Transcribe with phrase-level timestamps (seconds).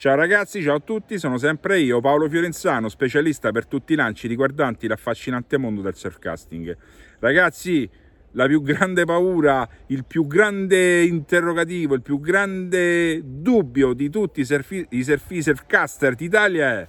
[0.00, 4.28] Ciao ragazzi, ciao a tutti, sono sempre io, Paolo Fiorenzano, specialista per tutti i lanci
[4.28, 6.74] riguardanti l'affascinante mondo del surfcasting.
[7.18, 7.86] Ragazzi,
[8.30, 14.46] la più grande paura, il più grande interrogativo, il più grande dubbio di tutti i
[14.46, 16.88] surfi, i surfi, surfcaster d'Italia è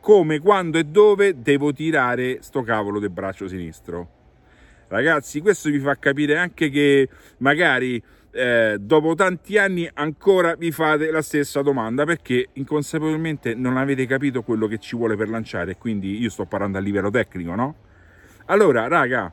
[0.00, 4.20] come, quando e dove devo tirare sto cavolo del braccio sinistro.
[4.88, 8.02] Ragazzi, questo vi fa capire anche che magari
[8.32, 14.42] eh, dopo tanti anni ancora vi fate la stessa domanda perché inconsapevolmente non avete capito
[14.42, 15.76] quello che ci vuole per lanciare.
[15.76, 17.74] Quindi io sto parlando a livello tecnico, no?
[18.46, 19.32] Allora, raga,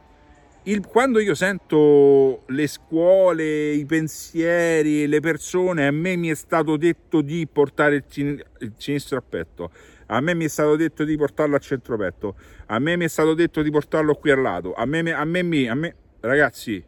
[0.64, 6.76] il, quando io sento le scuole, i pensieri, le persone, a me mi è stato
[6.76, 9.72] detto di portare il, cin- il sinistro a petto,
[10.08, 12.36] a me mi è stato detto di portarlo a centro petto,
[12.68, 15.40] a me mi è stato detto di portarlo qui al lato, a me, a me,
[15.40, 16.84] a me, a me ragazzi,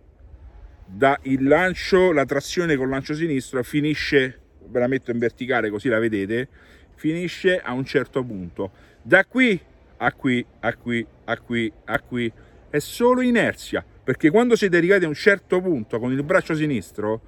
[0.93, 5.87] da il lancio, la trazione col lancio sinistro finisce, ve la metto in verticale così
[5.87, 6.47] la vedete,
[6.95, 8.71] finisce a un certo punto.
[9.01, 9.59] Da qui
[10.03, 12.31] a qui, a qui, a qui, a qui,
[12.69, 17.21] è solo inerzia, perché quando siete arrivati a un certo punto con il braccio sinistro,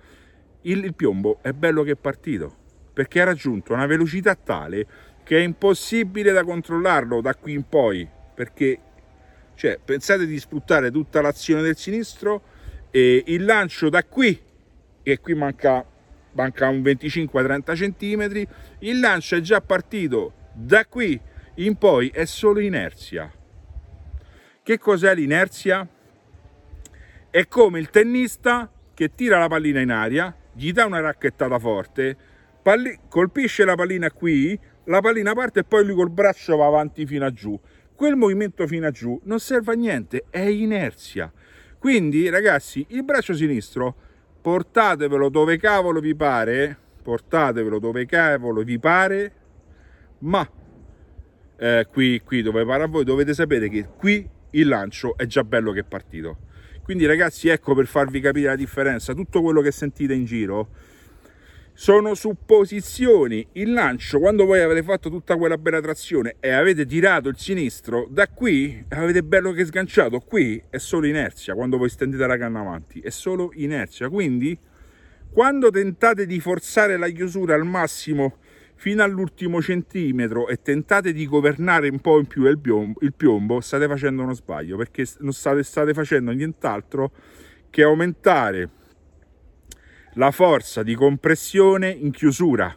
[0.61, 2.55] il, il piombo è bello che è partito,
[2.91, 4.87] perché ha raggiunto una velocità tale
[5.23, 8.79] che è impossibile da controllarlo da qui in poi, perché
[9.55, 12.41] cioè, pensate di sfruttare tutta l'azione del sinistro
[12.95, 14.39] e il lancio da qui,
[15.01, 15.83] e qui manca,
[16.33, 18.47] manca un 25-30 cm,
[18.81, 21.19] il lancio è già partito da qui
[21.55, 23.33] in poi, è solo inerzia.
[24.61, 25.87] Che cos'è l'inerzia?
[27.31, 32.15] È come il tennista che tira la pallina in aria, gli dà una racchettata forte,
[32.61, 37.07] palli- colpisce la pallina qui, la pallina parte e poi lui col braccio va avanti
[37.07, 37.59] fino a giù.
[37.95, 41.33] Quel movimento fino a giù non serve a niente, è inerzia.
[41.83, 43.93] Quindi, ragazzi, il braccio sinistro
[44.39, 49.33] portatevelo dove cavolo vi pare, portatevelo dove cavolo vi pare,
[50.19, 50.49] ma
[51.57, 55.43] eh, qui, qui dove pare a voi dovete sapere che qui il lancio è già
[55.43, 56.37] bello che è partito.
[56.83, 60.69] Quindi, ragazzi, ecco per farvi capire la differenza, tutto quello che sentite in giro
[61.73, 63.45] sono supposizioni.
[63.53, 68.07] Il lancio, quando voi avete fatto tutta quella bella trazione e avete tirato il sinistro,
[68.09, 70.19] da qui avete bello che sganciato.
[70.19, 74.09] Qui è solo inerzia quando voi stendete la canna avanti, è solo inerzia.
[74.09, 74.57] Quindi,
[75.31, 78.37] quando tentate di forzare la chiusura al massimo
[78.75, 83.61] fino all'ultimo centimetro e tentate di governare un po' in più il piombo, il piombo
[83.61, 87.11] state facendo uno sbaglio perché non state, state facendo nient'altro
[87.69, 88.69] che aumentare
[90.15, 92.75] la forza di compressione in chiusura,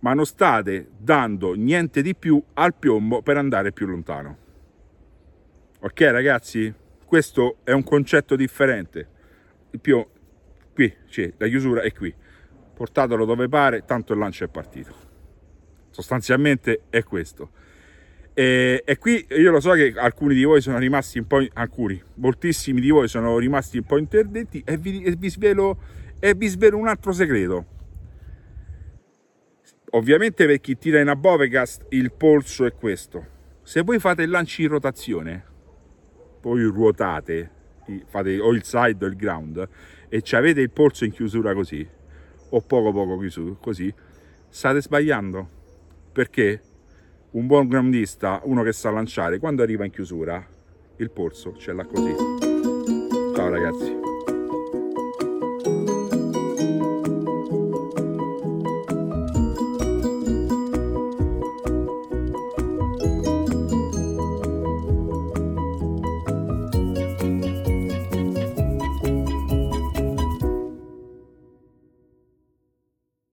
[0.00, 4.46] ma non state dando niente di più al piombo per andare più lontano.
[5.80, 6.72] Ok ragazzi?
[7.04, 9.08] Questo è un concetto differente.
[9.70, 10.10] Il piombo,
[10.72, 12.14] qui, cioè, la chiusura è qui.
[12.74, 14.94] Portatelo dove pare, tanto il lancio è partito.
[15.90, 17.50] Sostanzialmente è questo.
[18.38, 22.00] E, e, qui io lo so che alcuni di voi sono rimasti un po', alcuni,
[22.14, 25.76] moltissimi di voi sono rimasti un po' interdetti e vi, e vi svelo
[26.20, 27.66] e vi svelo un altro segreto.
[29.90, 33.26] Ovviamente per chi tira in abovecast il polso è questo.
[33.62, 35.44] Se voi fate il lancio in rotazione,
[36.40, 37.50] poi ruotate,
[38.06, 39.68] fate o il side o il ground
[40.08, 41.84] e avete il polso in chiusura così,
[42.50, 43.92] o poco poco chiuso così,
[44.48, 45.56] state sbagliando.
[46.12, 46.67] Perché?
[47.30, 50.44] Un buon groundista, uno che sa lanciare, quando arriva in chiusura,
[50.96, 52.14] il polso ce l'ha così.
[53.34, 54.17] Ciao ragazzi.